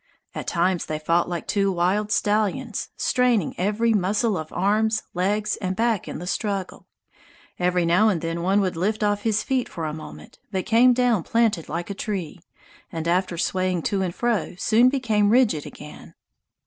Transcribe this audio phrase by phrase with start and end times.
[0.33, 5.75] At times they fought like two wild stallions, straining every muscle of arms, legs, and
[5.75, 6.87] back in the struggle.
[7.59, 10.93] Every now and then one was lifted off his feet for a moment, but came
[10.93, 12.39] down planted like a tree,
[12.91, 16.15] and after swaying to and fro soon became rigid again.